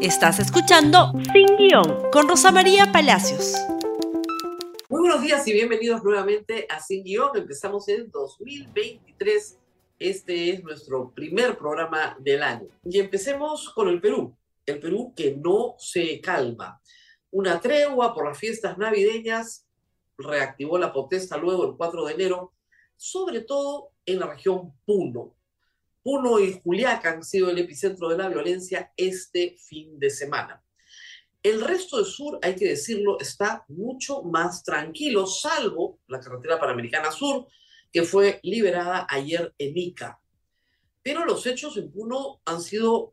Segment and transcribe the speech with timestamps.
[0.00, 3.56] Estás escuchando Sin Guión con Rosa María Palacios.
[4.88, 7.36] Muy buenos días y bienvenidos nuevamente a Sin Guión.
[7.36, 9.58] Empezamos en 2023.
[9.98, 12.68] Este es nuestro primer programa del año.
[12.84, 14.36] Y empecemos con el Perú.
[14.64, 16.80] El Perú que no se calma.
[17.32, 19.66] Una tregua por las fiestas navideñas
[20.16, 22.52] reactivó la protesta luego el 4 de enero,
[22.96, 25.34] sobre todo en la región Puno.
[26.08, 30.64] Puno y Juliaca han sido el epicentro de la violencia este fin de semana.
[31.42, 37.12] El resto del sur, hay que decirlo, está mucho más tranquilo, salvo la carretera panamericana
[37.12, 37.46] sur,
[37.92, 40.18] que fue liberada ayer en Ica.
[41.02, 43.12] Pero los hechos en Puno han sido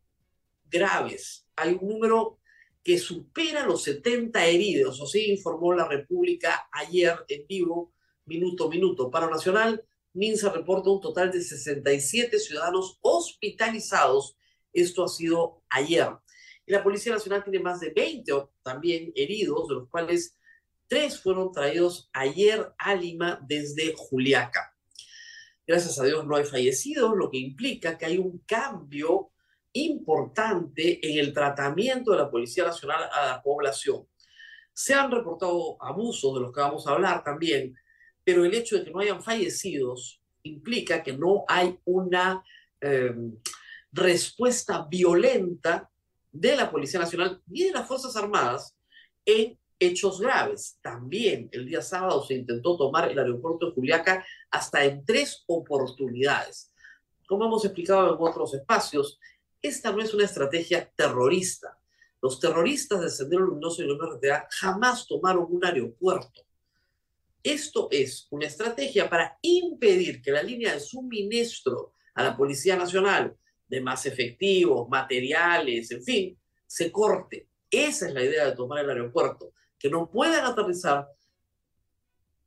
[0.63, 1.49] graves.
[1.57, 2.39] Hay un número
[2.81, 7.91] que supera los 70 heridos, así informó la República ayer en vivo,
[8.23, 9.11] minuto a minuto.
[9.11, 9.83] Paro Nacional,
[10.15, 14.37] Minsa reporta un total de 67 ciudadanos hospitalizados.
[14.71, 16.07] Esto ha sido ayer.
[16.65, 18.31] Y la Policía Nacional tiene más de 20
[18.63, 20.37] también heridos, de los cuales
[20.87, 24.73] tres fueron traídos ayer a Lima desde Juliaca.
[25.67, 29.31] Gracias a Dios no hay fallecidos, lo que implica que hay un cambio
[29.73, 34.07] importante en el tratamiento de la Policía Nacional a la población.
[34.71, 37.75] Se han reportado abusos de los que vamos a hablar también,
[38.25, 42.43] pero el hecho de que no hayan fallecidos implica que no hay una
[42.81, 43.37] em,
[43.91, 45.89] respuesta violenta
[46.31, 48.75] de la Policía Nacional ni de las Fuerzas Armadas
[49.23, 50.77] en hechos graves.
[50.81, 56.73] También el día sábado se intentó tomar el aeropuerto de Juliaca hasta en tres oportunidades.
[57.27, 59.19] Como hemos explicado en otros espacios,
[59.61, 61.79] esta no es una estrategia terrorista.
[62.21, 66.44] Los terroristas de Sendero Luminoso y la MRTA jamás tomaron un aeropuerto.
[67.45, 73.37] Esto es una estrategia para impedir que la línea de suministro a la Policía Nacional
[73.67, 77.47] de más efectivos, materiales, en fin, se corte.
[77.69, 81.07] Esa es la idea de tomar el aeropuerto, que no puedan aterrizar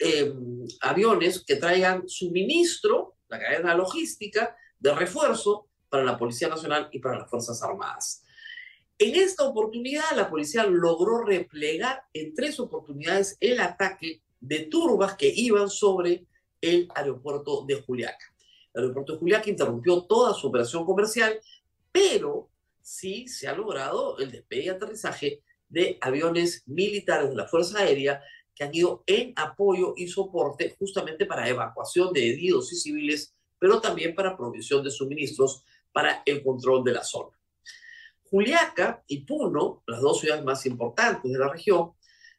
[0.00, 6.98] em, aviones que traigan suministro, la cadena logística de refuerzo para la Policía Nacional y
[6.98, 8.24] para las Fuerzas Armadas.
[8.98, 15.32] En esta oportunidad, la policía logró replegar en tres oportunidades el ataque de turbas que
[15.34, 16.26] iban sobre
[16.60, 18.34] el aeropuerto de Juliaca.
[18.74, 21.38] El aeropuerto de Juliaca interrumpió toda su operación comercial,
[21.90, 22.48] pero
[22.80, 28.22] sí se ha logrado el despegue y aterrizaje de aviones militares de la Fuerza Aérea
[28.54, 33.80] que han ido en apoyo y soporte justamente para evacuación de heridos y civiles, pero
[33.80, 37.38] también para provisión de suministros para el control de la zona.
[38.24, 41.92] Juliaca y Puno, las dos ciudades más importantes de la región,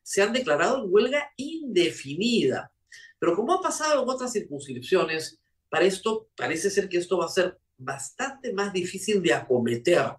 [0.03, 2.71] se han declarado en huelga indefinida.
[3.19, 5.39] Pero como ha pasado en otras circunscripciones,
[5.69, 10.13] para esto parece ser que esto va a ser bastante más difícil de acometer.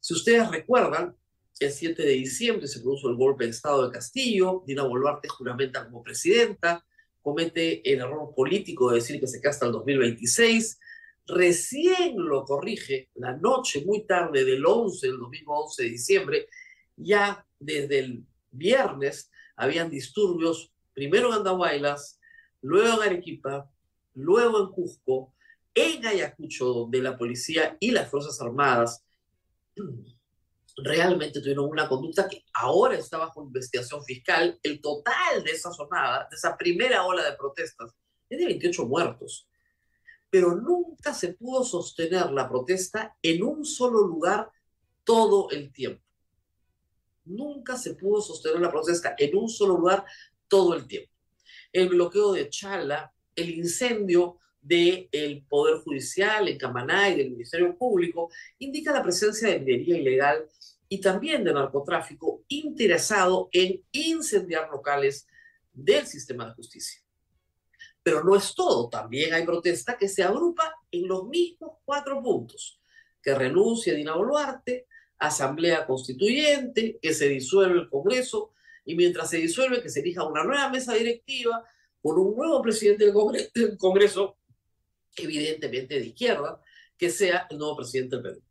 [0.00, 1.16] Si ustedes recuerdan,
[1.60, 5.84] el 7 de diciembre se produjo el golpe de Estado de Castillo, Dina Boluarte juramenta
[5.84, 6.84] como presidenta,
[7.22, 10.78] comete el error político de decir que se queda hasta el 2026,
[11.26, 16.48] recién lo corrige la noche muy tarde del 11, el domingo 11 de diciembre,
[16.96, 18.24] ya desde el
[18.56, 22.20] viernes habían disturbios, primero en Andahuaylas,
[22.62, 23.70] luego en Arequipa,
[24.14, 25.34] luego en Cusco,
[25.74, 29.04] en Ayacucho, donde la policía y las Fuerzas Armadas
[30.76, 34.58] realmente tuvieron una conducta que ahora está bajo investigación fiscal.
[34.62, 37.92] El total de esa sonada, de esa primera ola de protestas,
[38.28, 39.48] es de 28 muertos.
[40.30, 44.50] Pero nunca se pudo sostener la protesta en un solo lugar
[45.04, 46.03] todo el tiempo
[47.24, 50.04] nunca se pudo sostener la protesta en un solo lugar
[50.48, 51.10] todo el tiempo.
[51.72, 58.30] El bloqueo de Chala, el incendio del Poder Judicial en Camaná y del Ministerio Público
[58.58, 60.48] indica la presencia de minería ilegal
[60.88, 65.26] y también de narcotráfico interesado en incendiar locales
[65.72, 67.02] del sistema de justicia.
[68.02, 72.80] Pero no es todo, también hay protesta que se agrupa en los mismos cuatro puntos,
[73.22, 74.86] que renuncie Dina Boluarte,
[75.26, 78.52] asamblea constituyente, que se disuelve el Congreso
[78.84, 81.64] y mientras se disuelve que se elija una nueva mesa directiva
[82.02, 84.36] con un nuevo presidente del Congreso,
[85.16, 86.60] evidentemente de izquierda,
[86.98, 88.42] que sea el nuevo presidente del Perú.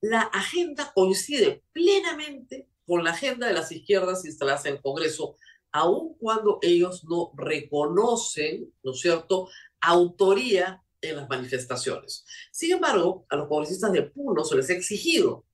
[0.00, 5.36] La agenda coincide plenamente con la agenda de las izquierdas instaladas en el Congreso,
[5.70, 9.48] aun cuando ellos no reconocen, ¿no es cierto?,
[9.80, 12.24] autoría en las manifestaciones.
[12.50, 15.44] Sin embargo, a los congresistas de Puno se les ha exigido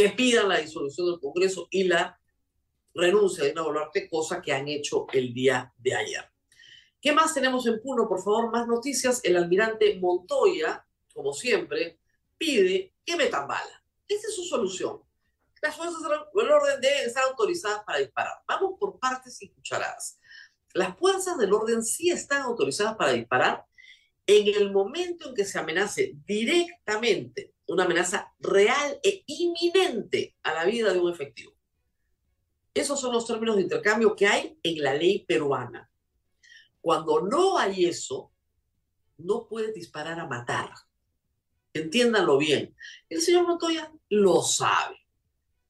[0.00, 2.18] que pidan la disolución del Congreso y la
[2.94, 6.24] renuncia de Dina Boluarte, cosa que han hecho el día de ayer.
[7.02, 8.08] ¿Qué más tenemos en Puno?
[8.08, 9.20] Por favor, más noticias.
[9.22, 12.00] El almirante Montoya, como siempre,
[12.38, 13.84] pide que metan bala.
[14.08, 15.02] Esa es su solución.
[15.60, 18.42] las fuerzas del orden deben estar autorizadas para disparar.
[18.48, 20.18] Vamos por partes y cucharadas.
[20.72, 23.66] Las fuerzas del orden sí están autorizadas para disparar
[24.26, 30.64] en el momento en que se amenace directamente, una amenaza real e inminente a la
[30.64, 31.52] vida de un efectivo.
[32.74, 35.88] Esos son los términos de intercambio que hay en la ley peruana.
[36.80, 38.32] Cuando no hay eso,
[39.18, 40.72] no puede disparar a matar.
[41.72, 42.74] Entiéndanlo bien.
[43.08, 44.96] El señor Montoya lo sabe,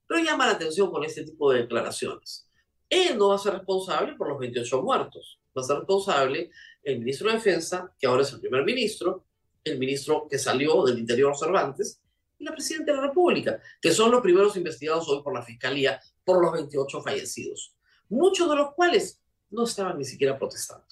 [0.06, 2.48] pero llama la atención con este tipo de declaraciones.
[2.88, 5.38] Él no va a ser responsable por los 28 muertos.
[5.54, 6.50] Va a ser responsable
[6.82, 9.26] el ministro de Defensa, que ahora es el primer ministro,
[9.64, 12.00] el ministro que salió del Interior Cervantes,
[12.38, 16.00] y la presidenta de la República, que son los primeros investigados hoy por la Fiscalía
[16.24, 17.74] por los 28 fallecidos,
[18.08, 19.20] muchos de los cuales
[19.50, 20.86] no estaban ni siquiera protestando.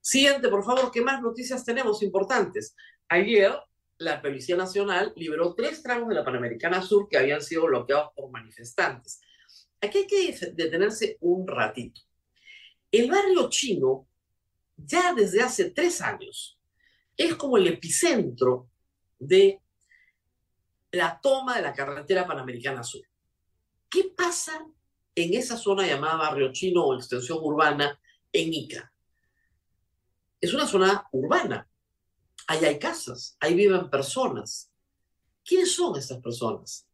[0.00, 2.74] Siguiente, por favor, ¿qué más noticias tenemos importantes?
[3.08, 3.54] Ayer,
[3.98, 8.28] la Policía Nacional liberó tres tramos de la Panamericana Sur que habían sido bloqueados por
[8.30, 9.20] manifestantes.
[9.80, 12.00] Aquí hay que detenerse un ratito.
[12.90, 14.08] El barrio chino,
[14.76, 16.58] ya desde hace tres años,
[17.16, 18.68] es como el epicentro
[19.18, 19.60] de
[20.92, 23.06] la toma de la carretera Panamericana Sur.
[23.88, 24.66] ¿Qué pasa
[25.14, 27.98] en esa zona llamada barrio chino o extensión urbana
[28.32, 28.92] en Ica?
[30.40, 31.68] Es una zona urbana.
[32.46, 34.70] Ahí hay casas, ahí viven personas.
[35.44, 36.86] ¿Quiénes son estas personas?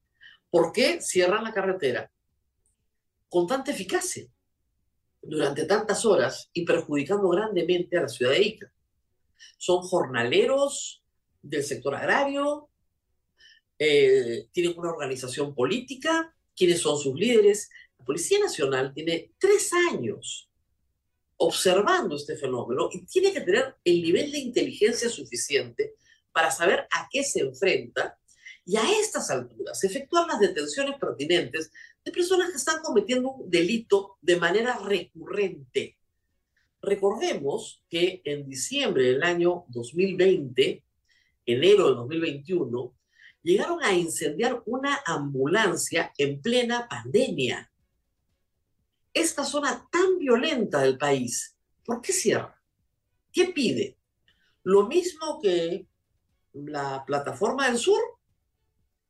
[0.50, 2.11] ¿Por qué cierran la carretera
[3.29, 4.26] con tanta eficacia
[5.21, 8.73] durante tantas horas y perjudicando grandemente a la ciudad de Ica?
[9.56, 11.02] Son jornaleros
[11.43, 12.69] del sector agrario,
[13.79, 17.70] eh, tienen una organización política, quiénes son sus líderes.
[17.99, 20.49] La Policía Nacional tiene tres años
[21.38, 25.94] observando este fenómeno y tiene que tener el nivel de inteligencia suficiente
[26.32, 28.19] para saber a qué se enfrenta
[28.64, 31.70] y a estas alturas efectuar las detenciones pertinentes
[32.05, 35.98] de personas que están cometiendo un delito de manera recurrente.
[36.81, 40.85] Recordemos que en diciembre del año 2020,
[41.47, 42.95] enero de 2021,
[43.43, 47.71] llegaron a incendiar una ambulancia en plena pandemia.
[49.13, 52.61] Esta zona tan violenta del país, ¿por qué cierra?
[53.33, 53.97] ¿Qué pide?
[54.63, 55.87] Lo mismo que
[56.53, 58.01] la plataforma del sur,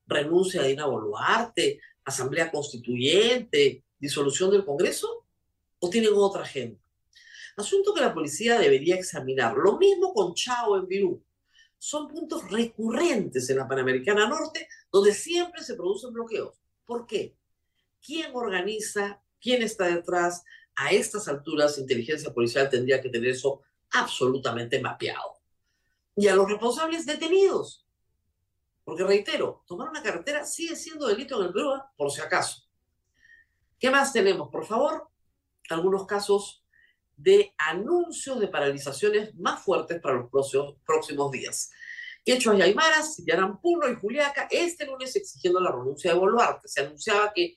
[0.06, 5.26] renuncia a Dina Boluarte, asamblea constituyente, disolución del Congreso,
[5.81, 6.81] o tienen otra agenda.
[7.58, 9.56] Asunto que la policía debería examinar.
[9.56, 11.25] Lo mismo con Chao en Virú
[11.76, 16.56] son puntos recurrentes en la Panamericana Norte donde siempre se producen bloqueos.
[16.87, 17.37] ¿Por qué?
[18.00, 19.20] ¿Quién organiza?
[19.40, 20.44] ¿Quién está detrás?
[20.76, 25.40] A estas alturas, inteligencia policial tendría que tener eso absolutamente mapeado.
[26.14, 27.84] Y a los responsables detenidos.
[28.84, 31.81] Porque reitero, tomar una carretera sigue siendo delito en el Perú, ¿eh?
[31.96, 32.62] por si acaso.
[33.81, 34.49] ¿Qué más tenemos?
[34.49, 35.08] Por favor,
[35.70, 36.64] algunos casos
[37.19, 40.31] de anuncios de paralizaciones más fuertes para los
[40.85, 41.70] próximos, días.
[42.25, 46.69] Quechua y Aymaras sitiarán Puno y Juliaca este lunes exigiendo la renuncia de Boluarte.
[46.69, 47.56] Se anunciaba que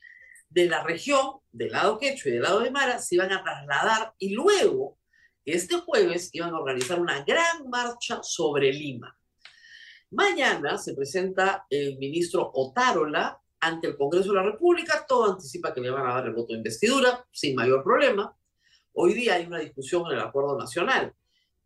[0.50, 4.34] de la región, del lado Quechua y del lado Aymara, se iban a trasladar y
[4.34, 4.98] luego,
[5.46, 9.16] este jueves, iban a organizar una gran marcha sobre Lima.
[10.10, 15.06] Mañana se presenta el ministro Otárola ante el Congreso de la República.
[15.08, 18.36] Todo anticipa que le van a dar el voto de investidura sin mayor problema.
[18.94, 21.14] Hoy día hay una discusión en el acuerdo nacional,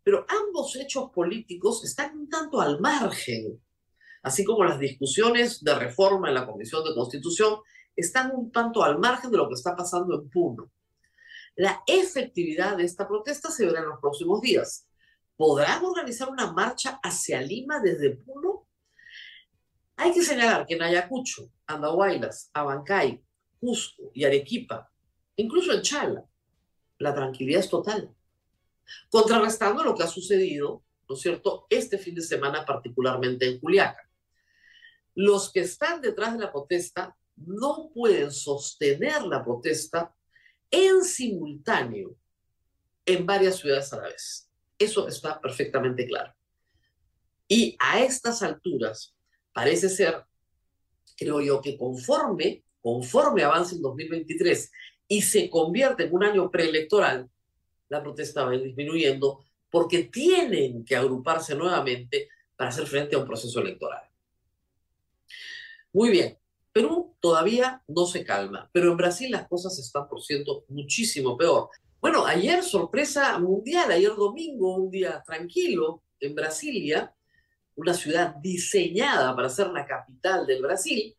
[0.02, 3.60] pero ambos hechos políticos están un tanto al margen,
[4.22, 7.58] así como las discusiones de reforma en la Comisión de Constitución
[7.96, 10.70] están un tanto al margen de lo que está pasando en Puno.
[11.56, 14.86] La efectividad de esta protesta se verá en los próximos días.
[15.36, 18.68] ¿Podrán organizar una marcha hacia Lima desde Puno?
[19.96, 23.24] Hay que señalar que en Ayacucho, Andahuaylas, Abancay,
[23.58, 24.90] Cusco y Arequipa,
[25.36, 26.24] incluso en Chala,
[26.98, 28.14] la tranquilidad es total.
[29.10, 34.08] Contrarrestando lo que ha sucedido, ¿no es cierto?, este fin de semana, particularmente en Juliaca.
[35.14, 40.14] Los que están detrás de la protesta no pueden sostener la protesta
[40.70, 42.16] en simultáneo
[43.04, 44.50] en varias ciudades a la vez.
[44.78, 46.34] Eso está perfectamente claro.
[47.48, 49.14] Y a estas alturas,
[49.52, 50.24] parece ser,
[51.16, 54.70] creo yo, que conforme, conforme avance el 2023
[55.08, 57.30] y se convierte en un año preelectoral,
[57.88, 63.60] la protesta va disminuyendo porque tienen que agruparse nuevamente para hacer frente a un proceso
[63.60, 64.02] electoral.
[65.92, 66.38] Muy bien,
[66.72, 71.70] Perú todavía no se calma, pero en Brasil las cosas están, por cierto, muchísimo peor.
[72.00, 77.14] Bueno, ayer sorpresa mundial, ayer domingo, un día tranquilo en Brasilia,
[77.76, 81.16] una ciudad diseñada para ser la capital del Brasil,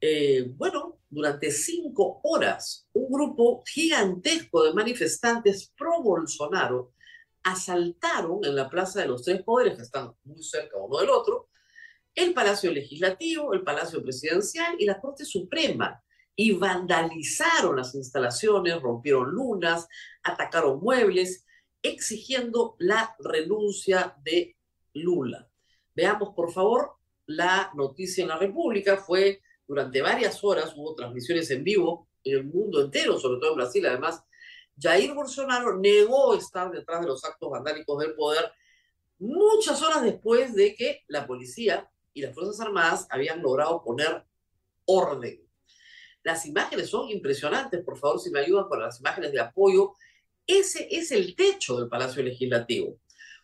[0.00, 6.92] eh, bueno, durante cinco horas, un grupo gigantesco de manifestantes pro Bolsonaro
[7.42, 11.48] asaltaron en la Plaza de los Tres Poderes, que están muy cerca uno del otro,
[12.14, 16.02] el Palacio Legislativo, el Palacio Presidencial y la Corte Suprema,
[16.36, 19.88] y vandalizaron las instalaciones, rompieron lunas,
[20.22, 21.44] atacaron muebles,
[21.82, 24.56] exigiendo la renuncia de
[24.94, 25.48] Lula.
[25.94, 26.92] Veamos, por favor,
[27.26, 28.96] la noticia en la República.
[28.98, 33.56] Fue durante varias horas, hubo transmisiones en vivo en el mundo entero, sobre todo en
[33.56, 33.86] Brasil.
[33.86, 34.24] Además,
[34.80, 38.50] Jair Bolsonaro negó estar detrás de los actos vandálicos del poder
[39.18, 44.24] muchas horas después de que la policía y las Fuerzas Armadas habían logrado poner
[44.84, 45.40] orden.
[46.22, 49.94] Las imágenes son impresionantes, por favor, si me ayudan con las imágenes de apoyo.
[50.46, 52.98] Ese es el techo del Palacio Legislativo.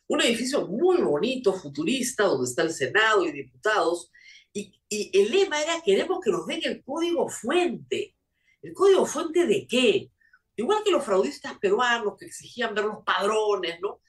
[0.07, 4.11] Un edificio muy bonito, futurista, donde está el Senado y diputados.
[4.55, 8.17] Y, y el lema era, queremos que nos den el código fuente.
[8.63, 10.11] ¿El código fuente de qué?
[10.57, 14.01] Igual que los fraudistas peruanos que exigían ver los padrones, ¿no?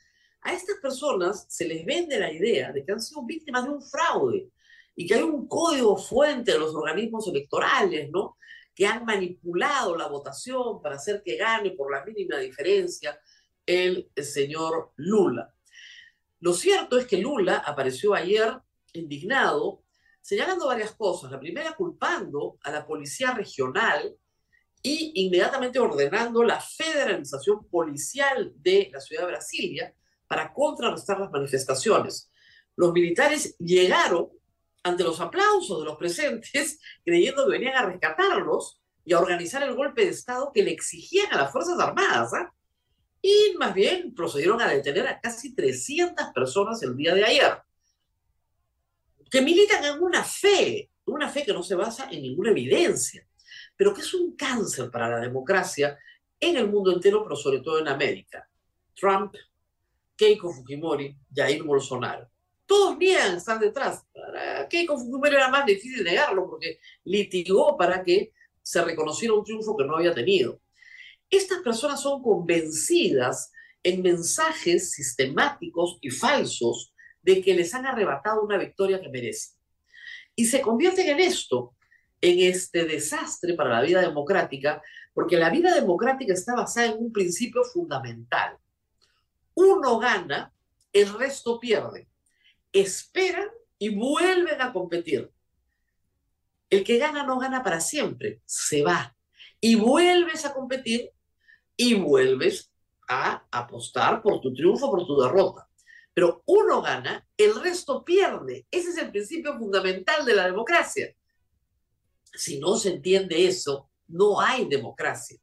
[0.42, 3.82] A estas personas se les vende la idea de que han sido víctimas de un
[3.82, 4.52] fraude
[4.96, 8.38] y que hay un código fuente de los organismos electorales, ¿no?
[8.76, 13.20] Que han manipulado la votación para hacer que gane por la mínima diferencia
[13.66, 15.54] el, señor Lula.
[16.40, 18.60] Lo cierto es que Lula apareció ayer
[18.94, 19.84] indignado,
[20.26, 21.30] señalando varias cosas.
[21.32, 24.18] La primera, culpando a la policía regional
[24.82, 29.96] y inmediatamente ordenando la federalización policial de la ciudad de Brasilia,
[30.28, 32.32] para contrarrestar las manifestaciones.
[32.76, 34.30] Los militares llegaron
[34.82, 39.76] ante los aplausos de los presentes, creyendo que venían a rescatarlos y a organizar el
[39.76, 42.34] golpe de Estado que le exigían a las Fuerzas Armadas.
[42.34, 42.52] ¿ah?
[43.22, 47.60] Y más bien procedieron a detener a casi 300 personas el día de ayer,
[49.30, 53.28] que militan en una fe, una fe que no se basa en ninguna evidencia,
[53.76, 55.98] pero que es un cáncer para la democracia
[56.40, 58.48] en el mundo entero, pero sobre todo en América.
[58.94, 59.36] Trump
[60.16, 62.30] Keiko Fujimori, Jair Bolsonaro.
[62.66, 64.04] Todos niegan están detrás.
[64.14, 69.76] Para Keiko Fujimori era más difícil negarlo porque litigó para que se reconociera un triunfo
[69.76, 70.60] que no había tenido.
[71.30, 73.52] Estas personas son convencidas
[73.84, 76.95] en mensajes sistemáticos y falsos
[77.26, 79.58] de que les han arrebatado una victoria que merecen.
[80.36, 81.76] Y se convierten en esto,
[82.22, 84.82] en este desastre para la vida democrática,
[85.14, 88.58] porque la vida democrática está basada en un principio fundamental
[89.56, 90.54] uno gana,
[90.94, 92.08] el resto pierde.
[92.72, 93.48] Esperan
[93.80, 95.32] y vuelven a competir.
[96.70, 99.16] El que gana no gana para siempre, se va.
[99.60, 101.10] Y vuelves a competir
[101.78, 102.72] y vuelves
[103.08, 105.68] a apostar por tu triunfo, por tu derrota.
[106.16, 108.66] Pero uno gana, el resto pierde.
[108.72, 111.14] Ese es el principio fundamental de la democracia.
[112.34, 115.38] Si no se entiende eso, no hay democracia.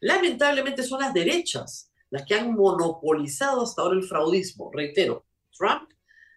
[0.00, 4.70] Lamentablemente son las derechas las que han monopolizado hasta ahora el fraudismo.
[4.72, 5.90] Reitero, Trump,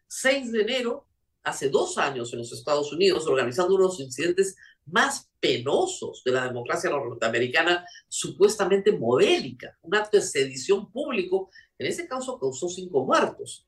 [0.07, 1.07] 6 de enero,
[1.43, 4.55] hace dos años en los Estados Unidos, organizando unos incidentes
[4.87, 12.07] más penosos de la democracia norteamericana, supuestamente modélica, un acto de sedición público, en ese
[12.07, 13.65] caso causó cinco muertos.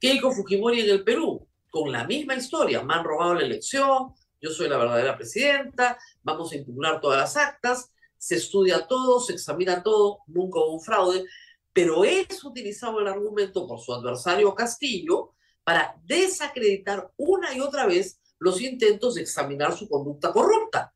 [0.00, 4.50] Keiko Fujimori en el Perú, con la misma historia, me han robado la elección, yo
[4.50, 9.82] soy la verdadera presidenta, vamos a impugnar todas las actas, se estudia todo, se examina
[9.82, 11.24] todo, nunca hubo un fraude,
[11.72, 18.18] pero es utilizado el argumento por su adversario Castillo para desacreditar una y otra vez
[18.38, 20.94] los intentos de examinar su conducta corrupta,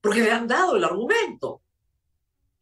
[0.00, 1.62] porque le han dado el argumento.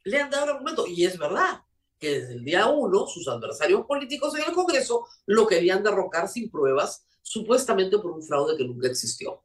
[0.03, 1.63] Le han dado el argumento, y es verdad
[2.01, 6.51] que desde el día uno sus adversarios políticos en el Congreso lo querían derrocar sin
[6.51, 9.43] pruebas, supuestamente por un fraude que nunca existió.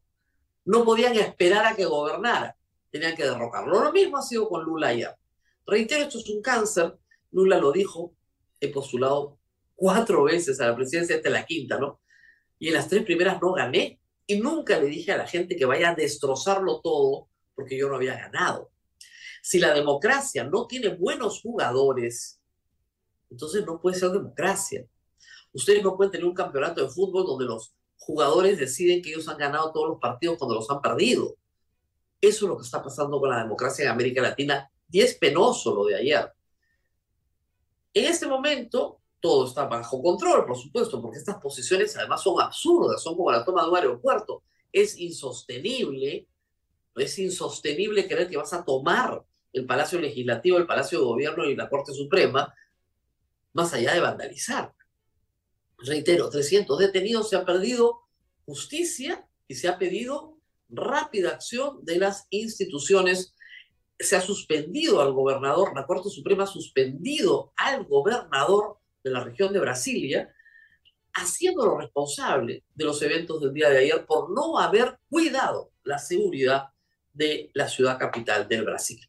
[0.64, 2.58] No podían esperar a que gobernara
[2.90, 3.84] tenían que derrocarlo.
[3.84, 5.14] Lo mismo ha sido con Lula ayer.
[5.68, 6.98] Reitero, esto es un cáncer.
[7.32, 8.16] Lula lo dijo,
[8.60, 9.38] he postulado
[9.76, 12.00] cuatro veces a la presidencia, esta es la quinta, ¿no?
[12.58, 14.00] Y en las tres primeras no gané.
[14.26, 17.96] Y nunca le dije a la gente que vaya a destrozarlo todo porque yo no
[17.96, 18.72] había ganado.
[19.44, 22.42] Si la democracia no tiene buenos jugadores,
[23.30, 24.86] entonces no puede ser democracia.
[25.54, 29.38] Ustedes no pueden tener un campeonato de fútbol donde los jugadores deciden que ellos han
[29.38, 31.36] ganado todos los partidos cuando los han perdido.
[32.22, 35.74] Eso es lo que está pasando con la democracia en América Latina y es penoso
[35.74, 36.32] lo de ayer.
[37.94, 43.02] En este momento todo está bajo control, por supuesto, porque estas posiciones además son absurdas,
[43.02, 44.44] son como la toma de un aeropuerto.
[44.72, 46.28] Es insostenible,
[46.96, 51.56] es insostenible creer que vas a tomar el Palacio Legislativo, el Palacio de Gobierno y
[51.56, 52.54] la Corte Suprema,
[53.56, 54.74] más allá de vandalizar.
[55.78, 58.02] Reitero, 300 detenidos, se ha perdido
[58.46, 60.38] justicia y se ha pedido
[60.70, 63.34] rápida acción de las instituciones.
[63.98, 69.54] Se ha suspendido al gobernador, la Corte Suprema ha suspendido al gobernador de la región
[69.54, 70.36] de Brasilia,
[71.14, 76.66] haciéndolo responsable de los eventos del día de ayer por no haber cuidado la seguridad
[77.14, 79.00] de la ciudad capital del Brasil.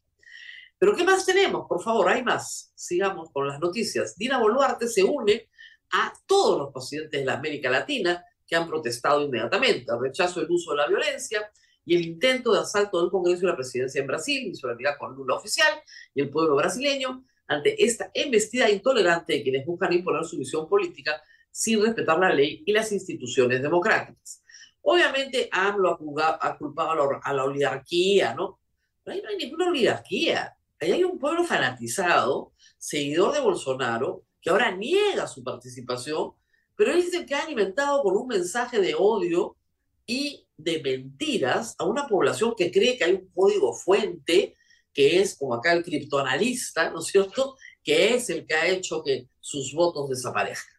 [0.79, 1.65] Pero ¿qué más tenemos?
[1.67, 2.71] Por favor, hay más.
[2.75, 4.15] Sigamos con las noticias.
[4.15, 5.49] Dina Boluarte se une
[5.91, 10.51] a todos los presidentes de la América Latina que han protestado inmediatamente el rechazo del
[10.51, 11.51] uso de la violencia
[11.83, 15.35] y el intento de asalto del Congreso y la presidencia en Brasil, solidaridad con Lula
[15.35, 15.71] oficial
[16.13, 21.21] y el pueblo brasileño, ante esta embestida intolerante de quienes buscan imponer su visión política
[21.49, 24.43] sin respetar la ley y las instituciones democráticas.
[24.81, 25.97] Obviamente AMLO
[26.41, 28.59] ha culpado a la oligarquía, ¿no?
[29.03, 30.56] Pero ahí no hay ninguna oligarquía.
[30.79, 36.33] Ahí hay un pueblo fanatizado, seguidor de Bolsonaro, que ahora niega su participación,
[36.75, 39.57] pero él dice que ha alimentado con un mensaje de odio
[40.05, 44.55] y de mentiras a una población que cree que hay un código fuente,
[44.93, 49.01] que es como acá el criptoanalista, ¿no es cierto?, que es el que ha hecho
[49.03, 50.77] que sus votos desaparezcan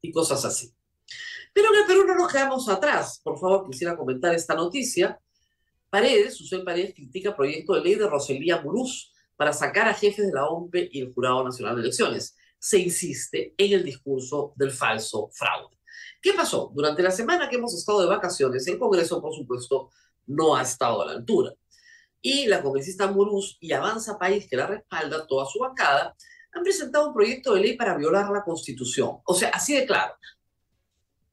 [0.00, 0.72] y cosas así.
[1.52, 3.20] Pero en Perú no nos quedamos atrás.
[3.22, 5.20] Por favor, quisiera comentar esta noticia.
[5.90, 9.09] Paredes, Susel Paredes, critica proyecto de ley de Roselía Muruz
[9.40, 13.54] para sacar a jefes de la OMPE y el Jurado Nacional de Elecciones se insiste
[13.56, 15.78] en el discurso del falso fraude.
[16.20, 16.70] ¿Qué pasó?
[16.74, 19.88] Durante la semana que hemos estado de vacaciones, el Congreso, por supuesto,
[20.26, 21.54] no ha estado a la altura.
[22.20, 26.14] Y la congresista Muruz y Avanza País, que la respalda, toda su bancada,
[26.52, 29.20] han presentado un proyecto de ley para violar la Constitución.
[29.24, 30.12] O sea, así de claro.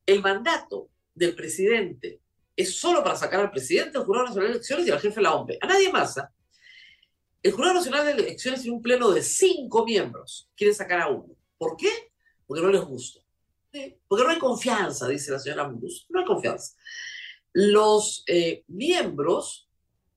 [0.06, 2.22] El mandato del presidente
[2.56, 5.24] es solo para sacar al presidente, al Jurado Nacional de Elecciones y al jefe de
[5.24, 5.60] la OMPE.
[5.60, 6.18] A nadie más.
[6.18, 6.32] ¿ah?
[7.48, 10.52] El Jurado Nacional de Elecciones tiene un pleno de cinco miembros.
[10.54, 11.34] Quiere sacar a uno.
[11.58, 12.12] ¿Por qué?
[12.46, 13.22] Porque no les gusta.
[14.06, 16.06] Porque no hay confianza, dice la señora Muruz.
[16.10, 16.76] No hay confianza.
[17.54, 19.70] Los eh, miembros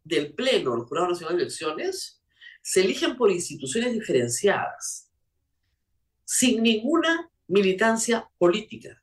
[0.03, 2.21] del pleno del Jurado Nacional de Elecciones
[2.63, 5.13] se eligen por instituciones diferenciadas,
[6.25, 9.01] sin ninguna militancia política.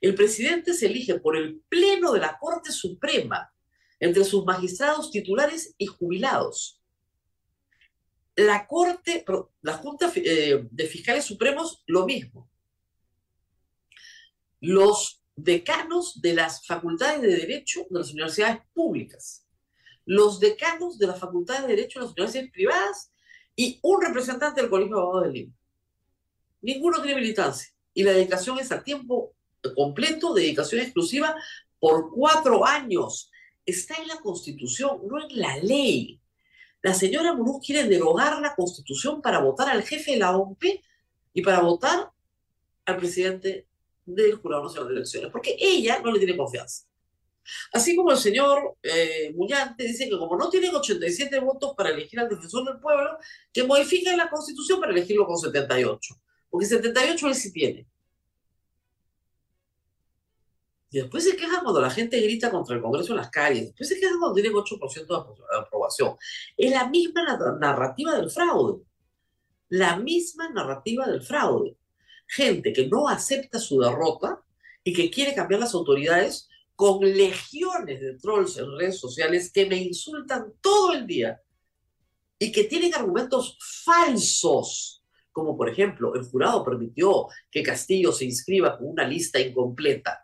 [0.00, 3.52] El presidente se elige por el pleno de la Corte Suprema,
[4.00, 6.78] entre sus magistrados titulares y jubilados
[8.36, 9.24] la Corte,
[9.62, 12.48] la Junta eh, de Fiscales Supremos, lo mismo.
[14.60, 19.46] Los decanos de las facultades de Derecho de las universidades públicas,
[20.04, 23.12] los decanos de las facultades de Derecho de las universidades privadas
[23.54, 25.54] y un representante del Colegio de Abogados de Lima.
[26.62, 27.68] Ninguno tiene militancia.
[27.94, 29.34] Y la dedicación es a tiempo
[29.74, 31.34] completo, dedicación exclusiva
[31.78, 33.30] por cuatro años.
[33.66, 36.21] Está en la Constitución, no en la ley.
[36.82, 40.64] La señora Muruz quiere derogar la constitución para votar al jefe de la OMP
[41.32, 42.10] y para votar
[42.84, 43.66] al presidente
[44.04, 46.84] del Jurado Nacional de Elecciones, porque ella no le tiene confianza.
[47.72, 52.20] Así como el señor eh, Mullante dice que como no tienen 87 votos para elegir
[52.20, 53.18] al defensor del pueblo,
[53.52, 56.14] que modifiquen la constitución para elegirlo con 78,
[56.50, 57.86] porque 78 él sí tiene.
[60.92, 63.68] Y después se quejan cuando la gente grita contra el Congreso en las calles.
[63.68, 66.16] Después se quejan cuando tienen 8% de aprobación.
[66.54, 67.24] Es la misma
[67.58, 68.82] narrativa del fraude.
[69.70, 71.78] La misma narrativa del fraude.
[72.26, 74.42] Gente que no acepta su derrota
[74.84, 79.76] y que quiere cambiar las autoridades con legiones de trolls en redes sociales que me
[79.76, 81.40] insultan todo el día
[82.38, 88.76] y que tienen argumentos falsos, como por ejemplo, el jurado permitió que Castillo se inscriba
[88.76, 90.22] con una lista incompleta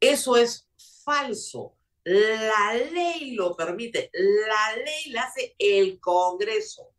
[0.00, 0.68] eso es
[1.04, 1.74] falso.
[2.04, 6.94] La ley lo permite, la ley la hace el Congreso.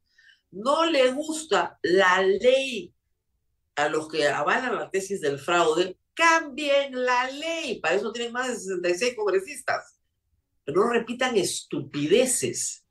[0.52, 2.94] No le gusta la ley
[3.76, 7.80] a los que avalan la tesis del fraude, cambien la ley.
[7.80, 10.00] Para eso tienen más de 66 congresistas.
[10.64, 12.86] Pero no repitan estupideces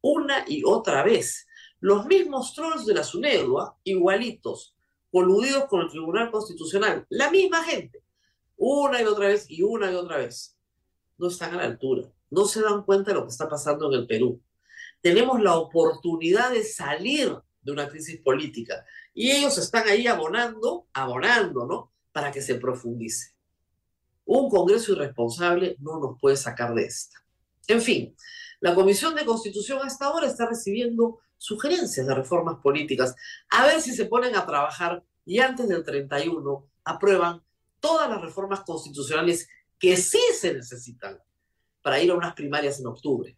[0.00, 1.46] una y otra vez.
[1.80, 4.74] Los mismos trolls de la SUNEDUA, igualitos,
[5.10, 8.02] coludidos con el Tribunal Constitucional, la misma gente
[8.56, 10.56] una y otra vez y una y otra vez.
[11.18, 14.00] No están a la altura, no se dan cuenta de lo que está pasando en
[14.00, 14.40] el Perú.
[15.00, 18.84] Tenemos la oportunidad de salir de una crisis política
[19.14, 21.92] y ellos están ahí abonando, abonando, ¿no?
[22.12, 23.34] Para que se profundice.
[24.24, 27.18] Un Congreso irresponsable no nos puede sacar de esta.
[27.68, 28.16] En fin,
[28.60, 33.14] la Comisión de Constitución hasta ahora está recibiendo sugerencias de reformas políticas.
[33.50, 37.42] A ver si se ponen a trabajar y antes del 31 aprueban
[37.82, 41.20] todas las reformas constitucionales que sí se necesitan
[41.82, 43.36] para ir a unas primarias en octubre.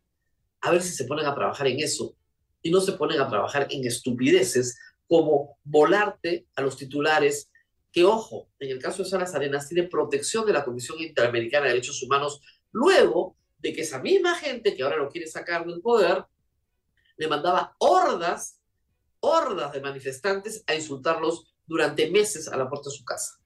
[0.61, 2.14] A ver si se ponen a trabajar en eso
[2.61, 4.78] y no se ponen a trabajar en estupideces
[5.09, 7.50] como volarte a los titulares
[7.90, 11.72] que, ojo, en el caso de Salas Arenas tiene protección de la Comisión Interamericana de
[11.72, 16.24] Derechos Humanos luego de que esa misma gente que ahora lo quiere sacar del poder,
[17.16, 18.61] le mandaba hordas,
[19.20, 23.38] hordas de manifestantes a insultarlos durante meses a la puerta de su casa.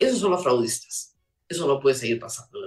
[0.00, 1.14] Esos son los fraudistas.
[1.48, 2.58] Eso no puede seguir pasando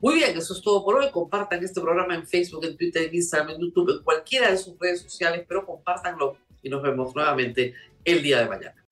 [0.00, 1.10] Muy bien, eso es todo por hoy.
[1.10, 4.78] Compartan este programa en Facebook, en Twitter, en Instagram, en YouTube, en cualquiera de sus
[4.78, 8.84] redes sociales, pero compártanlo y nos vemos nuevamente el día de mañana.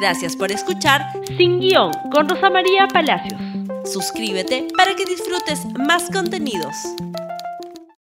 [0.00, 1.02] Gracias por escuchar
[1.36, 3.40] Sin Guión con Rosa María Palacios.
[3.84, 6.74] Suscríbete para que disfrutes más contenidos.